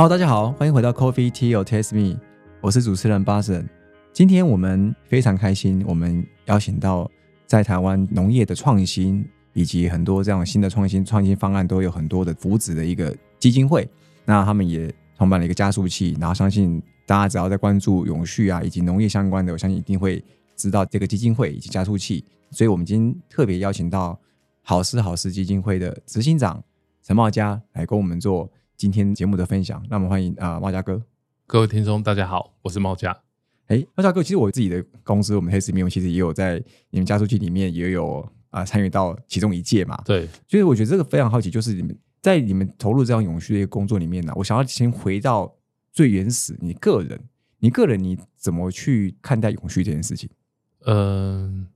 [0.00, 2.18] Hello，大家好，欢迎回到 Coffee Tea or Taste Me，
[2.62, 3.68] 我是主持人巴神。
[4.14, 7.06] 今天我们非常开心，我们邀请到
[7.46, 9.22] 在台湾农业的创新
[9.52, 13.86] 以及很多这样新的创新创新方案都有很多的福祉的一个基金会。
[14.24, 20.24] 那他们也创办了一个加速器，然后相信大家只要在关注永续啊以及农业相关的，我相信一定会
[20.56, 22.24] 知道这个基金会以及加速器。
[22.52, 24.18] 所以我们今天特别邀请到
[24.62, 26.64] 好事好事基金会的执行长
[27.02, 29.84] 陈茂佳来跟我们做今天节目的分享。
[29.90, 31.02] 那我们欢迎啊、茂家哥。
[31.46, 33.14] 各位听众，大家好，我是猫家。
[33.66, 36.54] 哎，猫家哥，其实我自己的公司，我们黑石面，其实也有在
[36.88, 40.00] 你们加速器里面也有啊参与到其中一届嘛。
[40.06, 45.54] 对，所以我觉得这个非常好奇，就是你们在你们投入这样永续的一个工作里面呢，我想要先回到
[45.92, 47.20] 最原始，你个人，
[47.58, 50.30] 你个人你怎么去看待永续这件事情？
[50.86, 51.66] 嗯、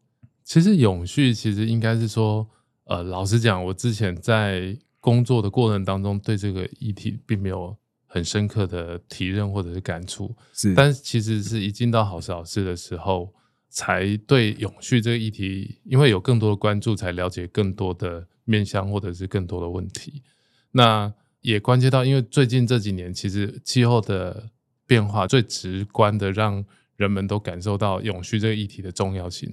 [0.43, 2.49] 其实永续其实应该是说，
[2.85, 4.75] 呃，老实讲，我之前在
[5.05, 13.35] 工作的过程当中，对这个议题并没有很深刻的体认或者是感触，是，但是其实是一进到好事好事的时候，
[13.69, 20.23] 才对永续这个议题，因为有更多的关注，才了解更多的面向或者是更多的问题。
[20.71, 24.49] 那也关切到，因为最近这几年，其实气候的
[24.87, 26.65] 变化最直观的让
[26.97, 29.53] 人们都感受到永续这个议题的重要性，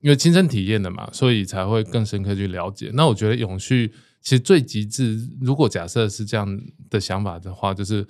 [0.00, 2.92] 因为亲身体验的嘛，所以才会更深刻去了解。
[2.94, 3.92] 那我觉得永续
[4.22, 8.06] 其实最极致，如果假设是这样的想法的话，就是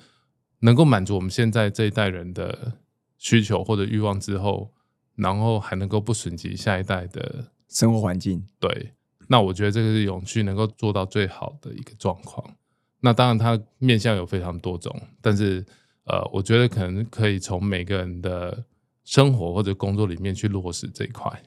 [0.61, 2.75] 能够满足我们现在这一代人的
[3.19, 4.73] 需求或者欲望之后，
[5.17, 8.93] 然后还能够不损及下一代的生活环境，对，
[9.29, 12.57] 那我觉得这个是永续能够做到最好的一个状况。
[13.01, 15.65] 那当然，它面向有非常多种，但是
[16.05, 18.65] 呃，我觉得可能可以从每个人的
[19.05, 21.43] 生活或者工作里面去落实这一块。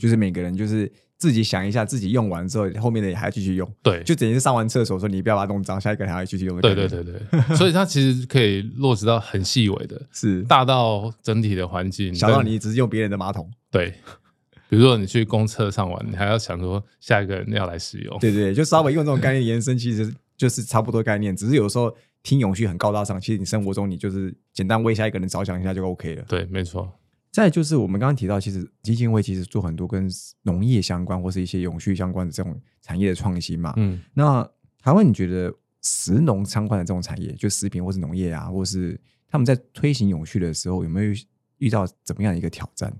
[0.00, 6.60] 就是每个人就是自己想一下，自己用完之后，后面的也还要继续用，对，就等于是上完厕所说你不要把它弄脏，下一个人还要继续用。
[6.60, 13.50] 对对对对，所以它其实可以落实到很细微的， 是大到整体的环境，小到你只是用别人的马桶。
[13.70, 13.94] 对。
[14.70, 21.34] 比如说你去公厕上完，你还要想说下一个人要来使用，对对，就稍微用这种概念延伸，其实就是差不多概念。
[21.34, 21.90] 只是有时候
[22.22, 26.24] 听永续很高大上，其实你生活中你就是简单为下一个人着想一下就 OK 了。
[26.28, 26.86] 对，没错。
[27.30, 30.08] 再就是我们刚刚提到，其实基金会其实做很多跟
[30.42, 33.72] 农业相关或是一些永续相关的这种产业的创新嘛。
[33.76, 34.42] 嗯，那
[34.80, 41.12] 台湾你觉得食农相关的这种产业，就食品或是农业啊，或是他们在推行永续的时候，有没有
[41.58, 42.92] 遇到怎么样的一个挑战？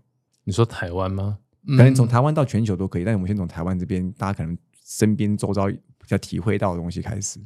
[0.44, 1.38] 你说台湾吗？
[1.66, 7.40] 可能从嗯台湾到全球都可以，但我们先从台湾这边，大家可能身边周遭比较体会到的东西开始。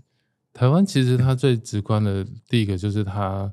[0.52, 3.52] 台湾其实它最直观的第一个就是它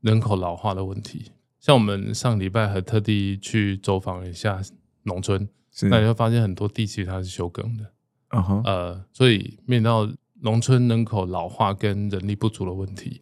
[0.00, 1.32] 人口老化的问题。
[1.66, 4.62] 像我们上礼拜还特地去走访了一下
[5.02, 5.48] 农村，
[5.90, 7.92] 那你会发现很多地其实它是休耕的，
[8.28, 10.08] 嗯哼，呃，所以面临到
[10.42, 13.20] 农村人口老化跟人力不足的问题。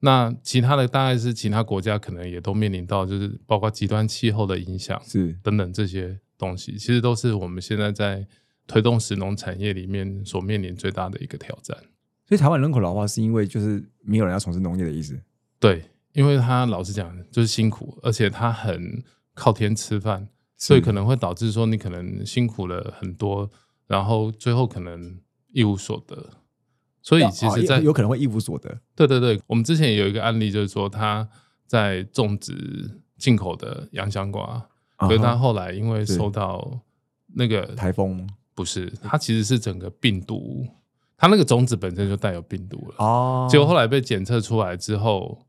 [0.00, 8.26] 那其他的大概是其他国家可能也都面临到，就是包括极端气候的影响是等等这些东西，其实都是我们现在在
[8.66, 11.74] 推动食农产业里面所面临最大的一个挑战。
[12.26, 15.18] 所以台湾人口老化是因为就是没有人要从事农业的意思。
[15.58, 15.82] 对，
[16.18, 23.48] 因为他老实讲就是辛苦，而且他很靠天吃饭，所以可能会导致说你可能辛苦了很多，
[23.86, 25.16] 然后最后可能
[25.52, 26.30] 一无所得。
[27.02, 28.80] 所以其哦实在，有有可能会一无所得。
[28.96, 31.28] 对对对，我们之前也有一个案例，就是说他
[31.68, 36.80] 在种植进口的洋香瓜，可是他后来因为受到
[37.36, 40.66] 那个台风不是，它其实是整个病毒，
[41.16, 42.96] 它那个种子本身就带有病毒了。
[42.98, 45.46] 哦，结果后来被检测出来之后，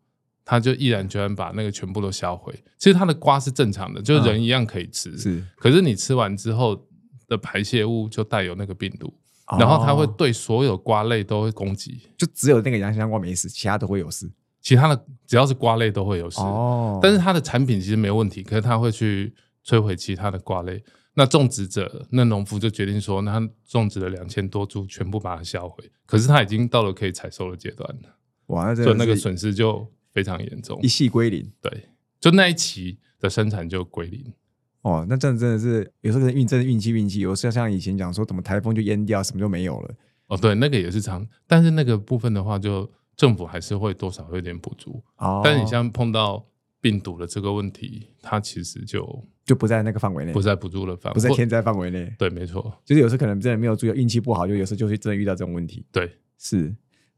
[0.50, 2.52] 他就毅然决然把那个全部都销毁。
[2.80, 6.88] 其实他的瓜是正常的，就是人一样可以吃，是，可是你吃完之后
[7.28, 9.14] 的排泄物就带有那个病毒，
[9.60, 14.28] 然后它会哦对所有瓜类都会攻击，就只有那个洋香瓜没事，其他都会有事。
[14.60, 16.40] 其他的只要是瓜类都会有事。
[16.40, 19.32] 哦但是它的产品其实没有问题，可是它会去
[19.64, 20.84] 摧毁其他的瓜类。
[21.14, 25.92] 那种植者，那农夫就决定说，那他种植了两千多株，全部把它销毁。
[26.06, 28.16] 可是他已经到了可以采收的阶段了，
[28.48, 30.88] 哇，那真所以那个损失就非常严重一。
[30.88, 31.52] 系归零。
[31.62, 31.90] 对，
[32.20, 34.34] 就那一期的生产就归零。
[34.82, 39.96] 哦，那真的真的是有时候运真的运气运气，有时候像以前讲说怎么台风就淹掉，什么就没有了。
[40.28, 45.04] 哦，对，那个也是常，但是那个部分的话，就政府还是会多少会有点补助。
[45.18, 46.46] 哦，但是你像碰到
[46.80, 52.14] 病毒的这个问题，它其实就就不在那个范围内，不在补助的范围，不在天灾范围内。
[52.18, 55.86] 对，没错，就是有时候可能真的没有注意，运气不好，就有时候就会真的遇到这种问题。
[55.92, 56.74] 对，是，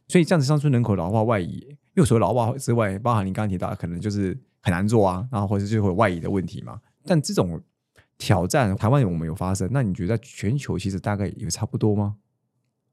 [0.08, 6.80] 所以这样子，乡村人口老化外移，因为除了老化之外，包含你刚刚提到的，可能就是很难做啊，然后或者就会有外移的问题嘛。
[7.06, 7.62] 但这种
[8.18, 12.16] 挑战，台湾我们有发生，那你觉得在全球其实大概也差不多吗？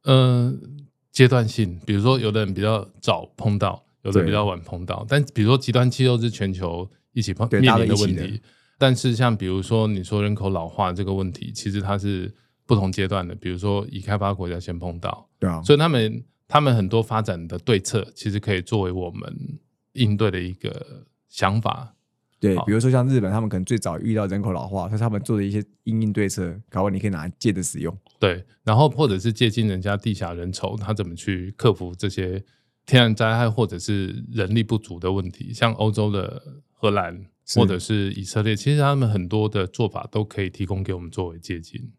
[0.04, 5.04] 嗯、阶段性，比如说有的人比较早碰到，有的比较晚碰到。
[5.08, 8.40] 但比如说极端气候是全球一起碰对面临的问题，
[8.78, 12.32] 但是像比如说你说人口老化这个问题，其实它是
[12.64, 13.34] 不同阶段的。
[13.34, 19.60] 比如说已开发国家先碰到，对啊，所以他们他们很多发展的对策，其实可以作为我们
[19.92, 21.94] 应对的一个想法。
[22.40, 27.96] 对，比如说像日本，他们可能最早遇到人口老化，所以他们做的一些应应对策，搞完你可以拿来借着使用。
[28.18, 32.42] 对，然后或者是借鉴人家地下人稠，他怎么去克服这些
[32.86, 35.52] 天然灾害或者是人力不足的问题。
[35.52, 36.40] 像欧洲的
[36.72, 41.90] 荷兰或者是以色列，其实他们很多的做法都可以提供给我们作为借鉴。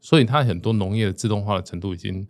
[0.00, 2.26] 所以它很多农业的自动化的程度已经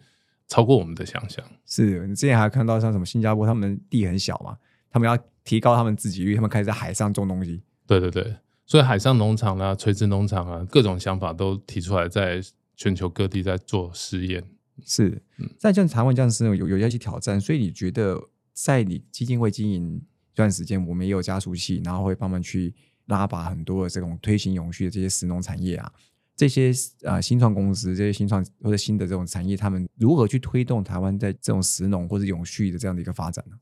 [0.48, 1.44] 超过我们的想象。
[1.64, 4.56] 是你之前还看到像什么新加坡，他们地很小嘛，
[4.90, 7.62] 他们要提高他们自给率，他们开始在海上种东西。
[7.86, 12.40] 对对对，所以海上农场啦、垂直农场啊，各种想法都提出来，在
[12.76, 14.42] 全球各地在做试验。
[14.84, 15.22] 是
[15.58, 18.20] 在这样台湾这样是有有一些挑战，所以你觉得
[18.52, 20.02] 在你基金会经营
[20.34, 22.74] 这段时间，我们也有加速器，然后会帮忙去
[23.06, 25.90] 拉拔很多的这种推行永续的这些食农产业啊，
[26.36, 26.70] 这些
[27.02, 33.56] 呃新创公司、这些新创或者新的这种产业，他们如何去推动台湾在这种食农或者永续的这样的一个发展呢？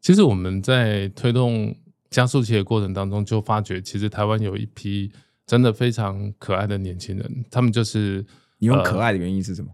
[0.00, 1.76] 其实我们在推动
[2.08, 5.12] 加速器的过程当中，就发觉其实台湾有一批
[5.46, 8.24] 真的非常可爱的年轻人，他们就是
[8.58, 9.70] 你用呃可爱的原因是什么？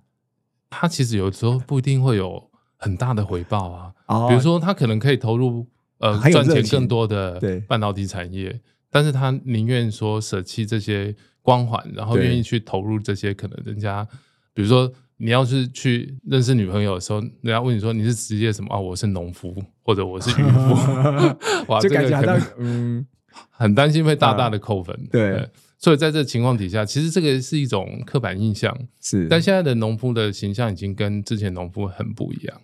[0.69, 5.69] 他其实有时候不一定会有很大的回报啊，哦比如说他可能可以投入
[5.99, 8.61] 呃赚钱更多的半导体产业，
[8.91, 14.07] 但是他宁愿说舍弃这些光环，然后愿意去投入这些可能人家，
[14.55, 18.79] 比如说你要是去认识女朋友的时候，人家问你说你是职业什么啊？
[18.79, 20.75] 我是农夫或者我是渔夫，
[21.69, 23.07] 哇，就这个可能感觉好像嗯，
[23.51, 24.99] 很担心会大大的扣分。
[25.11, 25.49] 对。
[25.79, 32.61] 所以在这情况底下，其实这个是一种刻板印象，是，但现在的农夫的形象已经跟之前农夫很不一样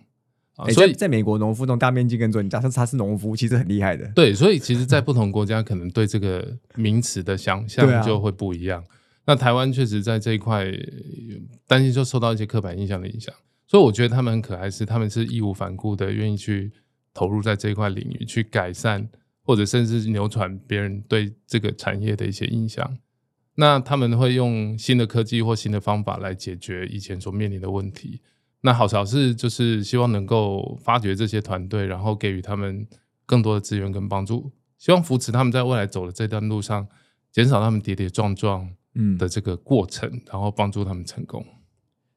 [0.59, 4.05] 啊，欸所以在在美国农夫那种大面积耕作，你假设他是农夫，其实很厉害的。
[4.13, 8.83] 对，所以其实，在不同国家可能对这个名词的想象就会不一样。
[9.25, 10.75] 那台湾确实在这一块呃
[11.65, 13.33] 担心就受到一些刻板印象的影响，
[13.67, 16.71] 所以我觉得他们很可爱，是他们是义无反顾的愿意去
[17.13, 19.07] 投入在这一块领域，去改善
[19.43, 22.97] 或者甚至是扭转别人对这个产业的一些印象。
[23.55, 28.19] 那他们会用新的科技或新的方法来解决以前所面临的问题。
[28.61, 32.87] 那好小是就是希望能够发掘这些团队，然后给予他们
[33.25, 36.87] 更多的资源跟帮助，希望扶持他们在未来走的这段路上，
[37.31, 41.45] 减少他们跌跌撞撞嗯的这个过程，然后帮助他们成功。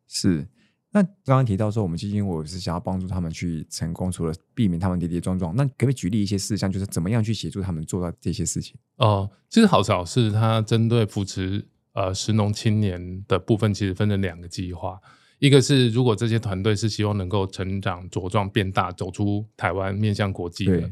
[0.08, 0.48] 是。
[0.94, 8.76] 那刚刚提到说，我们基金我是想要帮助他们去成功，除了避免他们跌跌撞撞，那可不可以举例一些事项，就是怎么样去协助他们做到这些事情？
[8.96, 15.00] 哦、其实好小事，它针对扶持呃食农青年的部分，其实分成两个计划。
[15.42, 20.88] 一个是如果这些团队是希望能够成长茁壮变大，走出台湾面向国际的，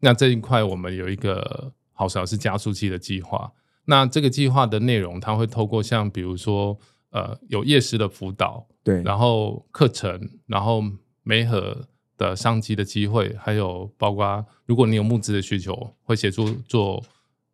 [0.00, 3.50] 那这一块我们有一个好少是加速器的计划。
[3.86, 6.78] 那这个计划的内容，它会透过像比如说
[7.12, 10.82] 呃有夜市的辅导，对，然后课程，然后
[11.22, 17.02] 媒合的商机的机会，还有包括如果你有募资的需求，会协助做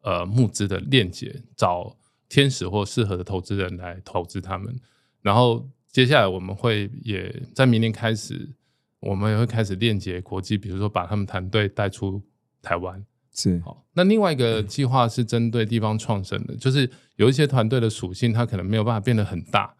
[0.03, 1.97] 呃募资的链接，找
[2.29, 4.75] 天使或适合的投资人来投资他们。
[5.23, 8.49] 然后接下来我们会也在明年开始，
[9.01, 12.23] 我们也会开始链接国际，比如说把他们团队带出
[12.63, 13.05] 台湾。
[13.33, 19.73] 是好，那另外一个计划是针对地方创生的，就是有一些团队的属性，它可能没有办法变得很大，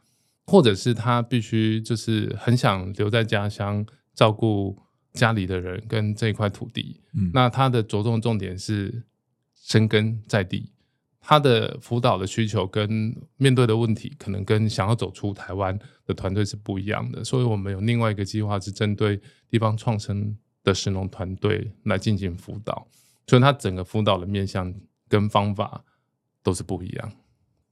[0.47, 3.85] 或者是他必须就是很想留在家乡
[4.15, 4.79] 照顾
[5.13, 7.01] 家里的人跟这一块土地。
[7.13, 9.03] 嗯那他的着重重点是
[9.57, 10.71] 生根在地，
[11.31, 17.23] 他的辅导的需求跟面对的问题，可能跟想要走出台湾的团队是不一样的。
[17.23, 22.85] 所以我们有另外一个计划是针对地方创生的神农团队来进行辅导。
[23.29, 24.75] 所以他整个辅导的面向
[25.09, 25.85] 跟方法
[26.43, 27.13] 都是不一样。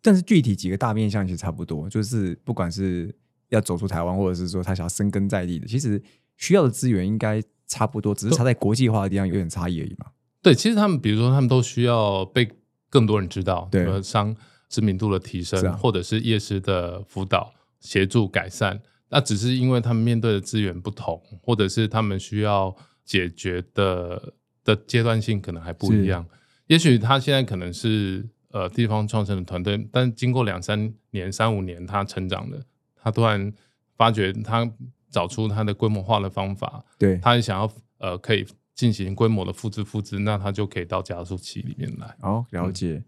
[0.01, 3.13] 但是具体几个大面向其实差不多，就是不管是
[3.49, 6.01] 要走出台湾，或者是说他想要生根在地的，其实
[6.37, 10.07] 需要的资源应该差不多，只是他在国际化的地方有点差异而已嘛。
[10.41, 12.49] 对，其实他们比如说他们都需要被
[12.89, 14.35] 更多人知道，对商
[14.69, 18.81] 知名度的提升，啊或者是夜市的辅导协助改善。
[19.11, 26.27] 那只是因为他们面对的资源不同，或者是他们需要解决的的阶段性可能还不一样。
[26.67, 32.61] 也许他现在可能是呃地方创生的团队，但经过两三年、三五年，他成长了，
[32.97, 33.51] 他突然
[33.97, 34.71] 发觉他
[35.11, 38.47] 找出他的规模化的方法，对，他也想要呃可以
[38.79, 42.17] 进行规模的复制复制，那它就可以到加速器里面来。
[42.21, 43.03] 哦，了解。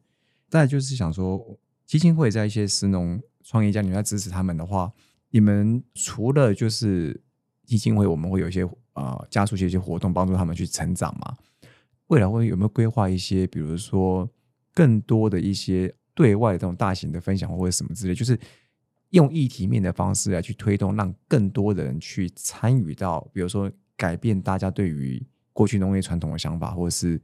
[0.48, 4.92] 再来就是想说，基金会在一些食农创业家，你们在支持他们的话，
[5.30, 7.22] 你们除了就是
[7.64, 11.36] 基金会我们会有一些呃加速器一些活动，帮助他们去成长嘛。
[12.08, 14.28] 未来会有没有规划一些，比如说
[14.74, 18.36] 更多的一些对外的这种大型的分享或者什么之类，就是
[19.10, 27.20] 用议题面的方式来去推动，让更多的人去参与到，比如说改变大家对于过去农业传统的想法，或者是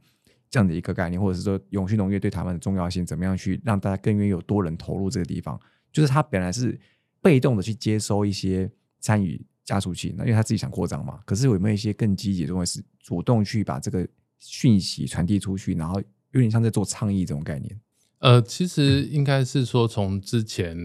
[0.50, 5.58] 这样的一个概念，或者是说永续农业对台湾的重要性，怎么样去让大家更愿意有多人投入这个地方？
[5.92, 6.78] 就是他本来是
[7.22, 11.20] 被动的去接收一些参与加速器，那因为他自己想扩张嘛。
[11.24, 14.06] 可是有没有一些更积极的，或者是主动去把这个
[14.38, 16.00] 讯息传递出去，然后
[16.32, 17.80] 有点像在做倡议这种概念？
[18.18, 20.76] 呃，其实应该是说从之前，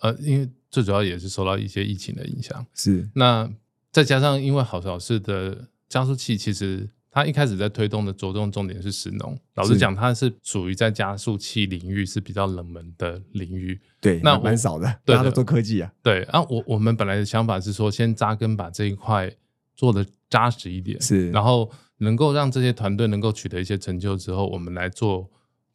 [0.00, 3.50] 呃，因为最主要也是受到一些疫情的影响，是那
[3.92, 9.38] 再加上因为好小事的加速器，其实它一开始在推动的着重重点是石农。
[9.54, 13.80] 老实讲，它是属于在加速器领域是比较冷门的领域。
[14.00, 15.92] 对，那蛮少的，对大家都做科技啊。
[16.02, 19.32] 对啊，我我们本来的想法是说，先扎根把这一块
[19.74, 25.30] 做的扎实一点，是，然后能够让这些团队能够取得一些成就之后，我们来做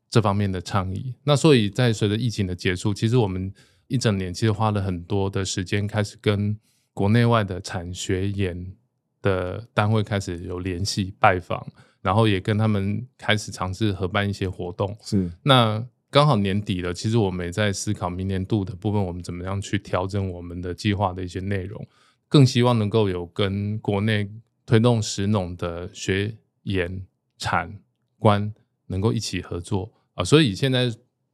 [0.09, 1.15] 这方面的倡议。
[1.23, 3.51] 那所以在随着疫情的结束，其实我们
[3.87, 6.57] 一整年其实花了很多的时间，开始跟
[6.93, 8.73] 国内外的产学研
[9.21, 11.65] 的单位开始有联系拜访，
[12.01, 14.95] 然后也跟他们开始尝试合办一些活动。
[15.01, 21.87] 是，那刚好年底了，其实我们也在思考明年度的部分，我们怎么样去调整我们的计划的一些内容，
[22.27, 24.29] 更希望能够有跟国内
[24.65, 27.05] 推动食农的学研
[27.37, 27.79] 产
[28.19, 28.53] 官
[28.87, 30.89] 能够一起合作啊，所以现在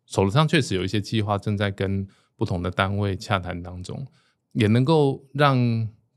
[0.06, 4.06] 手头上确实有一些计划正在跟不同的单位洽谈当中，
[4.51, 5.58] 也能够让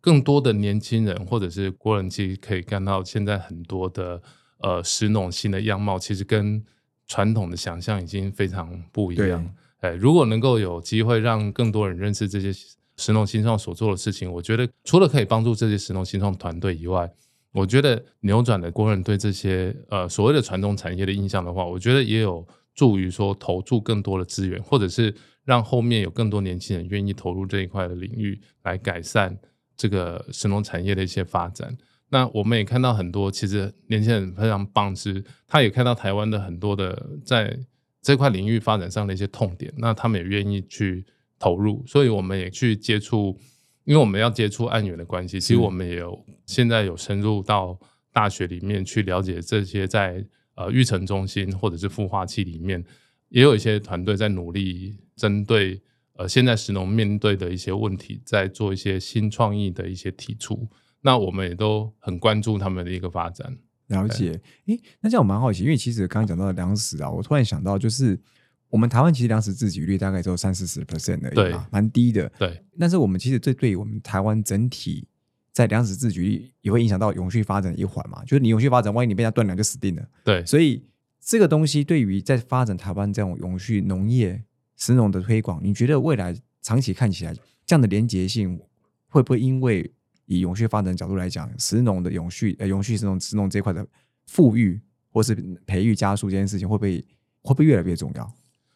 [0.01, 4.23] 更多的年轻人或者是国人其实可以看到现在很多的
[4.59, 6.65] 呃食农新的样貌，其实跟
[7.07, 9.55] 传统的想象已经非常不一样。
[9.81, 12.53] 哎，如果能够有机会让更多人认识这些
[12.97, 17.11] 石农新创所做的事情，我觉得除了可以帮助这些石农新创团队以外，
[17.53, 25.15] 我觉得扭转了国人对这些呃所谓的传统产业的印象的话，我觉得也有助于说投注更多的资源，或者是
[25.45, 29.37] 让后面有更多年轻人愿意投入这一块的领域，来改善
[29.81, 31.75] 这个神农产业的一些发展。
[32.11, 37.59] 那我们也看到很多，其实年轻人非常棒，是他也看到台湾的很多的在
[38.03, 41.07] 这块领域发展上的一些痛点，那他们也愿意去
[41.39, 43.39] 投入，所以我们也去接触，
[43.85, 47.79] 因为我们要接触案源的关系，其实我们也有现在有深入到
[48.13, 50.23] 大学里面去了解这些在
[50.57, 52.85] 呃育成中心或者是孵化器里面，
[53.29, 55.81] 也有一些团队在努力针对
[56.21, 60.69] 呃现在石农面对的一些问题，在做一些新创意的一些提出。
[61.01, 63.57] 那我们也都很关注他们的一个发展。
[63.87, 68.21] 了解，诶，那这样我蛮好奇，因为其实刚刚讲到的粮食啊，我突然想到，就是
[68.69, 72.31] 我们台湾其实粮食自给率大概只有三四十 percent 而已嘛，蛮低的。
[72.39, 75.09] 对，但是我们其实这对于我们台湾整体
[75.53, 80.07] 在粮食自给率也会影响到永续发展的一环嘛，就是你永续发展，万一你被人家断粮就死定了。
[80.23, 80.85] 对，所以
[81.19, 84.45] 这个东西对于在发展台湾这种永续农业、
[84.81, 87.33] 食农的推广，你觉得未来长期看起来
[87.65, 88.61] 这样的连结性
[89.07, 89.89] 会不会因为？
[90.33, 93.85] 以永续发展角度来讲，石农的永续呃永续食农食农这块的
[94.29, 95.35] 富裕或是
[95.67, 97.05] 培育加速这件事情，会不会
[97.43, 98.33] 会不会越来越重要？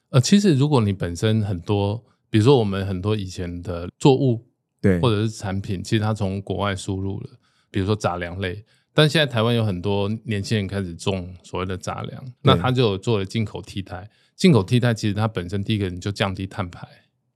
[0.09, 4.45] 呃，其实如果你本身很多，比如说我们很多以前的作物，
[4.81, 7.31] 对，或者是产品，其实它从国外输入了，
[7.71, 14.11] 比如说杂粮类，但现在台湾有很多年轻人开始种所谓的杂粮，那他就有做了进口替代。
[14.37, 16.89] 进口替代其实它本身第一个你就降低碳排，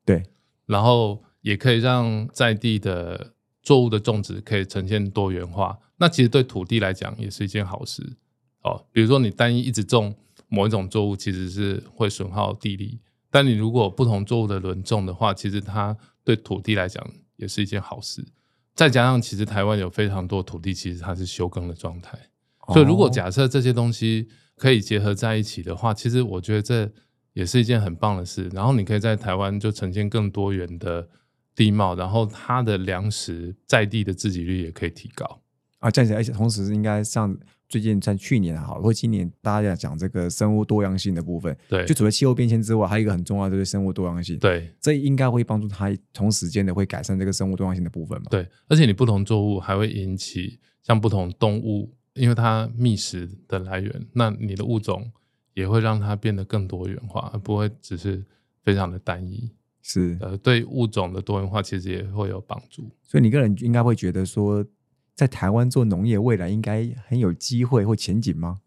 [0.05, 0.23] 对，
[0.67, 3.35] 然后也可以让在地的。
[3.61, 8.17] 作物的种植可以呈现多元化，那其实对土地来讲也是一件好事。
[8.62, 10.14] 哦，比如说你单一一直种
[10.49, 12.99] 某一种作物，其实是会损耗地力。
[13.31, 18.25] 但你如果不同作物的轮种的话，其实它对土地来讲也是一件好事。
[18.75, 22.19] 再加上，其实台湾有非常多土地，其实它是休耕的状态。
[22.69, 26.91] 所以，如果假设这些东西可以结合在一起的话，其实我觉得这
[27.33, 28.49] 也是一件很棒的事。
[28.53, 31.09] 然后，你可以在台湾就呈现更多元的。
[31.59, 35.43] 地貌，然后它的粮食在地的自给率也可以提高
[35.81, 37.37] 啊，这样子，而且同时应该像
[37.69, 48.27] 最近在去年好，或今年大家讲这个生物多样性的部分，对，就除了气候变迁之外，还有一个很重要的就是生物多样性，对，这应该会帮助它同时间的会改善这个生物多样性的部分嘛？
[48.31, 55.11] 对，而且你不同作物还会引起像不同动物，因为它觅食的来源，那你的物种
[55.55, 58.25] 也会让它变得更多元化，而不会只是
[58.63, 59.51] 非常的单一。
[59.81, 62.91] 是呃，对物种的多元化其实也会有帮助。
[63.03, 64.63] 所以你个人应该会觉得说，
[65.15, 68.61] 在台湾做农业未来应该很有机会或前景吗？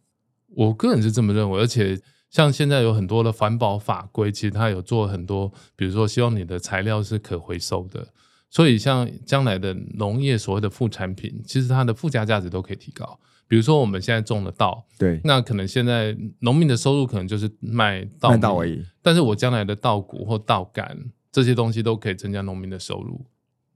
[0.48, 8.08] 我个人是这么认为，而且像现在有很多的环保法规，其实它有做很多，比如说希望你的材料是可回收的，
[8.50, 13.20] 所以像将来的农业所谓的副产品，其实它的附加价值都可以提高。
[13.52, 20.98] 比如说我们现在种的稻，对，那可能现在农民的收入可能就是卖稻卖稻而已，但是我将来的稻谷或稻杆
[21.34, 23.26] 这些东西都可以增加农民的收入，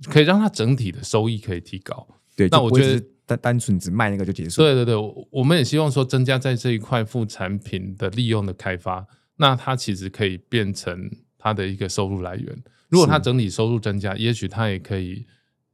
[0.05, 2.07] 可以让它整体的收益可以提高。
[2.37, 4.61] 对，那我觉得单单纯只卖那个就结束。
[4.61, 4.95] 对对对，
[5.29, 9.05] 我们也希望说增加在这一块副产品的利用的开发，
[9.35, 12.63] 那它其实可以变成它的一个收入来源。
[12.87, 15.25] 如果它整体收入增加，也许它也可以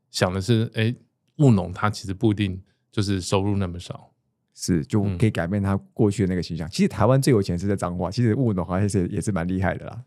[0.09, 0.91] 想的是，哎，
[1.37, 2.59] 务农它其实不一定。
[2.91, 4.11] 就是收入那么少，
[4.53, 6.69] 是就可以改变他过去的那个形象。
[6.69, 10.03] 其实台湾最有钱是在彰化，其实务农好像是也是蛮厉害的啦。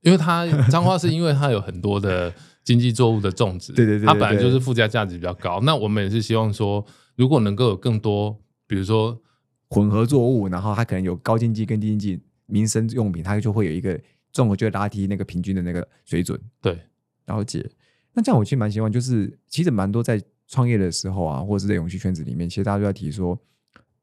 [0.00, 2.32] 因为它彰化是因为它有很多的
[2.64, 5.60] 经济作物的种植， 对对对，它本来就是附加价值比较高。
[5.60, 6.84] 那我们也是希望说，
[7.14, 8.36] 如果能够有更多，
[8.66, 9.20] 比如说
[9.68, 14.00] 混合作物，然后它可能有高经济跟低经济民生用品，它就会有一个
[14.32, 16.40] 综合，就会拉低那个平均的那个水准。
[16.60, 16.80] 对，
[17.26, 17.70] 了解。
[18.14, 20.20] 那这样我其实蛮希望，就是其实蛮多在。
[20.52, 23.38] 创业的时候啊，或者是在永续圈子里面，其实大家都在提说，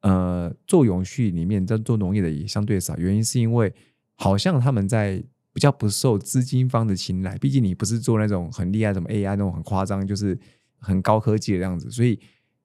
[0.02, 2.98] 呃，做永续里面，在做农业的也相对少。
[2.98, 3.72] 原因是因为
[4.16, 10.36] 好像他们在比较不受资金方的青睐，毕竟你不是做那种很厉害什么 AI 那种很夸张，就是
[10.80, 11.92] 很高科技的样子。
[11.92, 12.20] 所以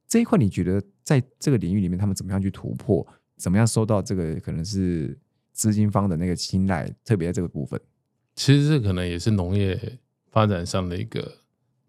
[0.09, 3.07] 这一块，你觉得在这个领域里面，他们怎么样去突破？
[3.37, 5.19] 怎么样收到这个可能是
[5.53, 6.91] 资金方的那个青睐？
[7.05, 7.79] 特别在这个部分，
[8.35, 9.99] 其实这可能也是农业
[10.31, 11.41] 发展上的一个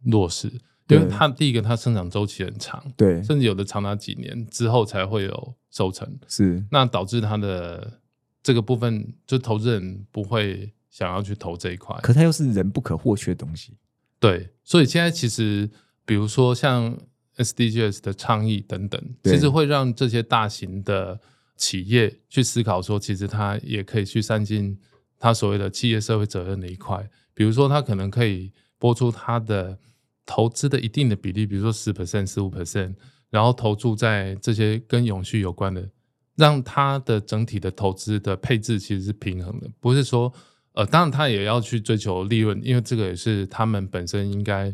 [0.04, 0.52] 弱势。
[0.88, 8.00] 因为它第一个，它生长周期很长，对，甚至有的长达几年之后才会有收成，是那导致它的
[8.44, 11.98] 这个部分，就投资人不会想要去投这一块。
[12.04, 13.74] 可它又是人不可或缺的东西，
[14.20, 15.68] 对，所以现在其实，
[16.06, 16.96] 比如说像
[17.38, 21.20] SDGs 的倡议等等，其实会让这些大型的
[21.58, 24.78] 企业去思考说，其实它也可以去善尽
[25.18, 29.80] 它所谓的企业社会责任的一块，比如说它可能可以拨出它的。
[30.26, 32.96] 投资的一定的比例，比如说十 percent、十五 percent，
[33.30, 35.90] 然后投注在这些跟永续有关的，
[36.36, 40.34] 让它的整体的投资的配置其实是平衡的，不是说，
[40.74, 44.74] 呃，当然他也要去追求利润，因为这个也是他们本身应该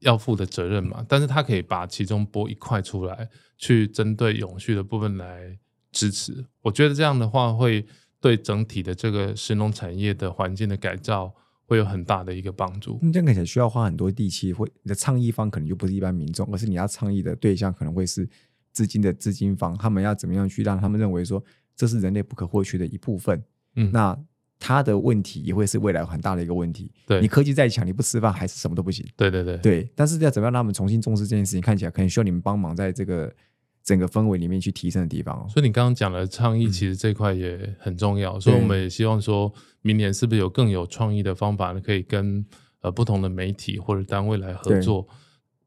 [0.00, 1.04] 要负的责任嘛。
[1.08, 5.58] 但是他可以把其中拨一块出来，去针对永续的部分来
[5.92, 6.44] 支持。
[6.62, 7.86] 我觉得这样的话，会
[8.20, 11.32] 对整体的这个石农产业的环境的改造。
[11.68, 12.98] 会有很大的一个帮助。
[13.12, 18.26] 这样看起来需要花很多力气，会你的倡议方可能就不是一般民众，而是你要倡议的对象可能会是
[18.72, 21.44] 资金的资金方，他们要怎么样去让他们认为说
[21.76, 23.40] 这是人类不可或缺的一部分。
[23.76, 24.18] 嗯，那
[24.58, 26.90] 他的问题也会是未来很大的一个问题。
[27.06, 29.06] 对你科技再强，你不吃饭还是什么都不行。
[29.14, 31.60] 对对对对，但是要怎么样让他们重新重视这件事情？
[31.60, 33.32] 看起来可能需要你们帮忙，在这个。
[33.88, 38.38] 整个氛围里面去提升的地方，所以你刚刚讲的倡议，其实这块也很重要。
[38.38, 42.44] 所以我们也希望说，明年是不是有更有创意的方法，可以跟
[42.82, 45.08] 呃不同的媒体或者单位来合作，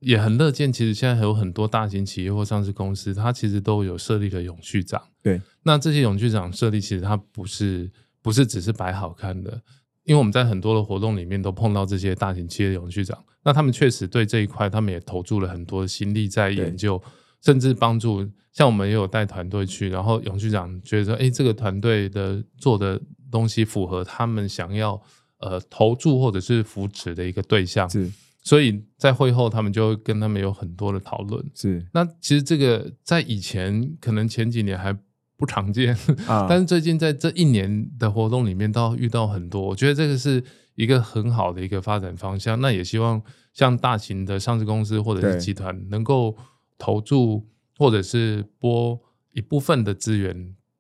[0.02, 0.72] 也很乐见。
[0.72, 5.02] 其实现在还有很多大型企业或上市公司，它其实都有设立了永续长。
[5.24, 7.90] 对，那这些永续长设立，其实它不是
[8.22, 9.60] 不是只是摆好看的，
[10.04, 17.02] 因为我们在很多的活动里面都碰到这些大型企业的永续长，那他们确实对这一块，他们也投注了很多心力在研究。
[17.42, 18.24] 甚至帮助，
[18.54, 23.02] 像我们也有带团队去，然后永续长觉得说，哎，这个团队的做的
[23.32, 25.02] 东西符合他们想要
[25.40, 28.12] 呃投注或者是扶持的一个对象，是，
[28.44, 31.84] 所以在会后他们就跟他们有很多的讨论，是。
[31.94, 34.96] 那其实这个在以前可能前几年还
[35.36, 35.98] 不常见，
[36.48, 40.44] 但是最近在这一年的活动里面都遇到很多，我觉得这个是
[40.76, 42.62] 一个很好的一个发展方向。
[42.62, 43.20] 那也希望
[43.52, 46.38] 像大型的上市公司或者是集团能够。
[46.82, 49.00] 投注或者是拨
[49.34, 50.34] 一部分的资源，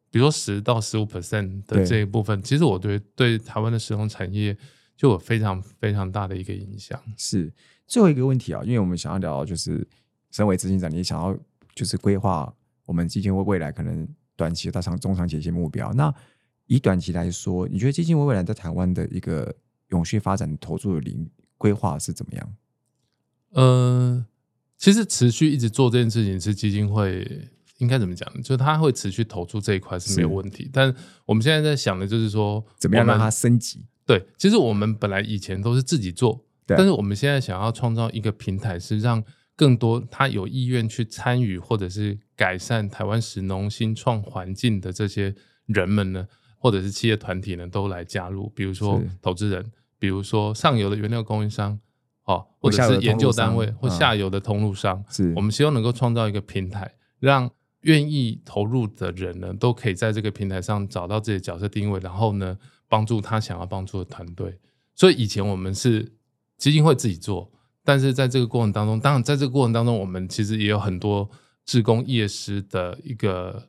[0.09, 4.57] 比如说十到十五 percent 的这一部分，其实我觉得对台湾的石农产业
[4.97, 6.99] 就有非常非常大的一个影响。
[7.15, 7.53] 是
[7.85, 9.87] 最后一个问题啊，因为我们想要聊，就是
[10.31, 11.37] 身为执行长，你想要
[11.75, 12.51] 就是规划
[12.87, 15.93] 我们基金会未来可能短期大长中长期一些目标。
[15.93, 16.11] 那
[16.65, 19.53] 以短期来说，你觉得基金会未来在台湾的一个
[19.89, 22.53] 永续发展投注的领规划是怎么样？
[23.53, 24.25] 嗯。
[24.81, 28.27] 其实持续一直做这件事情是基金会应该怎么讲？
[28.41, 30.67] 就是他会持续投出这一块是没有问题。
[30.73, 30.91] 但
[31.27, 33.85] 我们现在在想的就是说，怎么样让它升级？
[34.07, 39.23] 对，其实我们本来以前都是自己做，但是我们现在想要创造一个平台，是让
[39.55, 45.35] 更多他有意愿去参与或者是改善台湾石农新创环境的这些
[45.67, 48.51] 人们呢，或者是企业团体呢，都来加入。
[48.55, 51.79] 比如说投资人，比如说上游的原料供应商。
[52.25, 57.49] 哦，或者是研究单位或下游的通路商，是我们希望能够创造一个平台，让
[57.81, 62.57] 愿意投入的人呢，都可以在这个平台上找到自己的角色定位，然后呢，
[62.87, 64.59] 帮助他想要帮助的团队。
[64.95, 66.11] 所以以前我们是
[66.57, 67.51] 基金会自己做，
[67.83, 71.27] 但是在这个过程当中，当然在这个过程当中，我们其实也有很多
[71.65, 73.67] 志工业师的一个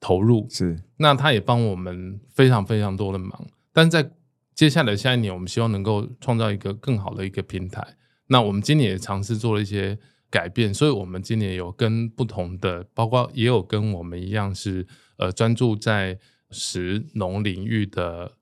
[0.00, 3.46] 投入，是那他也帮我们非常非常多的忙。
[3.72, 4.10] 但在
[4.54, 7.96] 接下来下一年，我们希望能够创造一个更好的一个平台。
[8.28, 9.98] 那我们今年也尝试做了一些
[10.30, 14.86] 改变，所以我们今年有跟不同的，包括也有跟我们一样是
[15.16, 16.18] 呃专注在
[16.50, 18.32] 食农领域的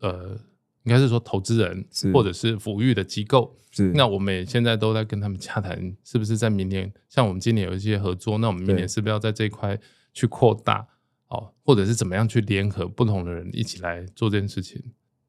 [0.00, 0.38] 呃，
[0.84, 3.56] 应该是说投资人或者是抚育的机构。
[3.72, 9.78] 是，那我们也现在都在跟他们洽谈，是不是在明年，像我们今年有一些合作，那我们明年是不是要在这一块
[10.14, 10.86] 去扩大
[11.28, 14.82] 哦，或者是怎么样去联合不同的人一起来做这件事情？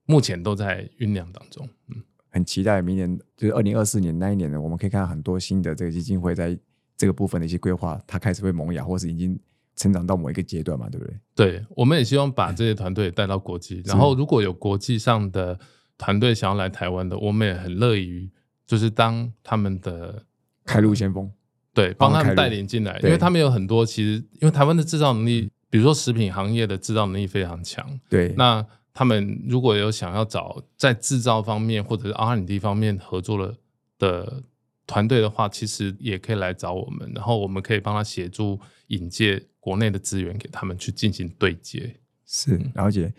[0.07, 1.69] 目前都在酝酿当中。
[1.89, 6.57] 嗯，很期待明年就是二零二四年那一年呢，我们可以看到很多新的这个基金会在
[6.97, 9.39] 这个部分的一些规划，它开始会萌芽，或是已经
[9.75, 11.15] 成长到某一个阶段嘛，对不对？
[11.35, 15.59] 对，我们也希望把这些团队带到国际，然后如果有国际上的
[15.97, 18.27] 团队想要来台湾的，我们也很乐于
[18.65, 20.23] 就是当他们的
[20.65, 21.31] 开路先锋，
[21.73, 28.65] 对，帮他们带领进来，因为他们有很多其实，因为台湾的制造能力，比如说食品行业的制造能力非常强，对，那
[28.97, 33.55] 他们如果有想要找在制造方面或者是 R&D 方面合作的
[33.99, 34.43] 的
[34.87, 41.95] 团队的话，其实也可以来找我们，然后我们可以帮他协助引介国内的资源给他们去进行对接。
[42.25, 43.13] 是了解。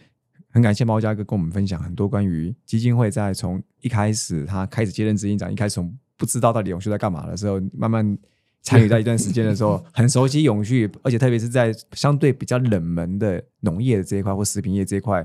[0.51, 8.19] 很感谢猫家哥跟我们分享很多关于基金会在从一开始他开始接任执行长，一开始从不知道到底永续在干嘛的时候，慢慢
[8.63, 15.25] 参与在一段时间的时候， 很熟悉永续，而且特别是在相对比较冷门的农业的这一块或食品业这一块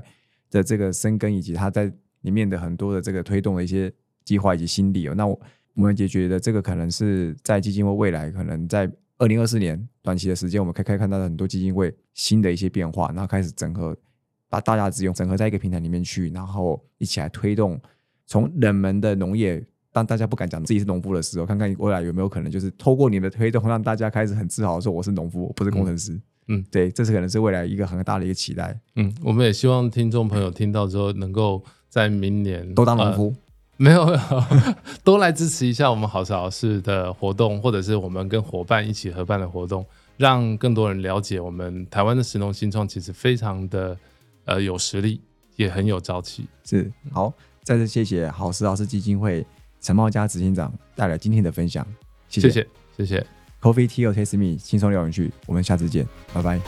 [0.54, 3.92] 的这个深耕，以及他在里面的很多的这个推动的一些
[4.24, 5.14] 计划以及心理哦。
[5.14, 5.40] 那我
[5.74, 8.88] 我们也觉得这个可能是在基金会未来可能在
[9.18, 13.96] 二零二四年短期的时间，我们可以可以看到很多基金会新的一些变化，然后开始整合。
[14.46, 17.80] 把大家的资源整合在一个平台里面去，然后一起来推动
[18.24, 26.20] 从冷门的农业，当大家不敢讲自己是农夫的时候，看看未来有没有可能就是透过你的推动，让大家开始很自豪说我是农夫，我不是工程师。
[26.70, 28.78] 对，这是可能是未来一个很大的一个期待。
[28.96, 33.36] 嗯，我们也希望听众朋友听到之后，能够在明年都当农夫，呃
[33.76, 34.18] 没有，没有
[35.02, 39.84] 都来支持一下我们好事好事的活动，或者是我们跟伙伴一起合办的活动，
[40.16, 43.96] 让更多人了解我们台湾的石农新创其实非常的
[44.44, 45.20] 呃有实力，
[45.56, 46.46] 也很有朝气。
[46.64, 49.44] 是好，再次谢谢好事好事基金会
[49.80, 51.86] 陈茂佳执行长带来今天的分享，
[52.28, 53.26] 谢谢谢，谢谢。
[53.64, 56.60] Coffee Tea Taste Me 轻松聊永续，我们下次见，拜拜。